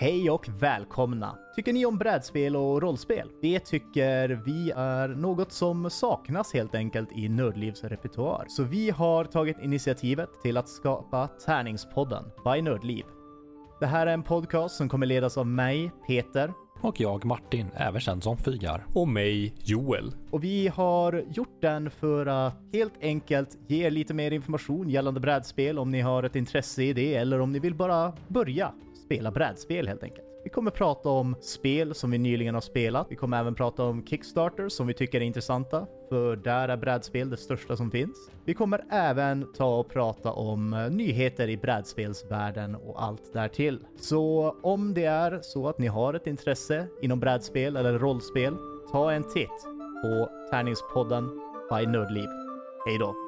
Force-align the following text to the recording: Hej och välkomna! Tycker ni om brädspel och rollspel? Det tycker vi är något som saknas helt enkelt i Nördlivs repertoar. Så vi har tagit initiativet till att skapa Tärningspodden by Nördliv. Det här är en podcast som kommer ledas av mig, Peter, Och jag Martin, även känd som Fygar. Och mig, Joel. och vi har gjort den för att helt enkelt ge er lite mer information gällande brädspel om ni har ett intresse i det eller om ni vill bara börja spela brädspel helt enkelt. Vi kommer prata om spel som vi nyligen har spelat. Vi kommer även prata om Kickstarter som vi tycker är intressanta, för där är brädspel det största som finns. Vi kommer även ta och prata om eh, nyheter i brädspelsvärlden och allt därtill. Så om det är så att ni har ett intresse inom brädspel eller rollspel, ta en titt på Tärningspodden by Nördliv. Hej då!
Hej 0.00 0.30
och 0.30 0.48
välkomna! 0.60 1.38
Tycker 1.56 1.72
ni 1.72 1.86
om 1.86 1.98
brädspel 1.98 2.56
och 2.56 2.82
rollspel? 2.82 3.30
Det 3.42 3.60
tycker 3.60 4.28
vi 4.28 4.70
är 4.76 5.08
något 5.08 5.52
som 5.52 5.90
saknas 5.90 6.54
helt 6.54 6.74
enkelt 6.74 7.12
i 7.12 7.28
Nördlivs 7.28 7.84
repertoar. 7.84 8.46
Så 8.48 8.62
vi 8.62 8.90
har 8.90 9.24
tagit 9.24 9.58
initiativet 9.62 10.28
till 10.42 10.56
att 10.56 10.68
skapa 10.68 11.28
Tärningspodden 11.46 12.24
by 12.44 12.62
Nördliv. 12.62 13.04
Det 13.80 13.86
här 13.86 14.06
är 14.06 14.14
en 14.14 14.22
podcast 14.22 14.76
som 14.76 14.88
kommer 14.88 15.06
ledas 15.06 15.38
av 15.38 15.46
mig, 15.46 15.90
Peter, 16.06 16.52
Och 16.80 17.00
jag 17.00 17.24
Martin, 17.24 17.66
även 17.74 18.00
känd 18.00 18.22
som 18.22 18.38
Fygar. 18.38 18.86
Och 18.94 19.08
mig, 19.08 19.54
Joel. 19.64 20.12
och 20.30 20.44
vi 20.44 20.68
har 20.68 21.24
gjort 21.30 21.60
den 21.60 21.90
för 21.90 22.26
att 22.26 22.54
helt 22.72 22.94
enkelt 23.02 23.58
ge 23.68 23.86
er 23.86 23.90
lite 23.90 24.14
mer 24.14 24.30
information 24.30 24.88
gällande 24.88 25.20
brädspel 25.20 25.78
om 25.78 25.90
ni 25.90 26.00
har 26.00 26.22
ett 26.22 26.36
intresse 26.36 26.82
i 26.82 26.92
det 26.92 27.14
eller 27.14 27.40
om 27.40 27.52
ni 27.52 27.58
vill 27.58 27.74
bara 27.74 28.12
börja 28.28 28.72
spela 29.08 29.30
brädspel 29.30 29.88
helt 29.88 30.02
enkelt. 30.02 30.26
Vi 30.44 30.50
kommer 30.50 30.70
prata 30.70 31.08
om 31.08 31.36
spel 31.40 31.94
som 31.94 32.10
vi 32.10 32.18
nyligen 32.18 32.54
har 32.54 32.60
spelat. 32.60 33.06
Vi 33.10 33.16
kommer 33.16 33.40
även 33.40 33.54
prata 33.54 33.84
om 33.84 34.06
Kickstarter 34.06 34.68
som 34.68 34.86
vi 34.86 34.94
tycker 34.94 35.20
är 35.20 35.24
intressanta, 35.24 35.86
för 36.08 36.36
där 36.36 36.68
är 36.68 36.76
brädspel 36.76 37.30
det 37.30 37.36
största 37.36 37.76
som 37.76 37.90
finns. 37.90 38.30
Vi 38.44 38.54
kommer 38.54 38.84
även 38.90 39.52
ta 39.52 39.78
och 39.78 39.88
prata 39.88 40.32
om 40.32 40.72
eh, 40.72 40.90
nyheter 40.90 41.48
i 41.48 41.56
brädspelsvärlden 41.56 42.74
och 42.74 43.02
allt 43.02 43.32
därtill. 43.32 43.78
Så 44.00 44.56
om 44.62 44.94
det 44.94 45.04
är 45.04 45.40
så 45.42 45.68
att 45.68 45.78
ni 45.78 45.86
har 45.86 46.14
ett 46.14 46.26
intresse 46.26 46.86
inom 47.02 47.20
brädspel 47.20 47.76
eller 47.76 47.98
rollspel, 47.98 48.56
ta 48.92 49.12
en 49.12 49.22
titt 49.22 49.64
på 50.02 50.28
Tärningspodden 50.50 51.28
by 51.70 51.86
Nördliv. 51.86 52.28
Hej 52.86 52.98
då! 52.98 53.27